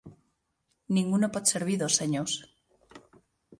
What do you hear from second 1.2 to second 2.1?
no pot servir dos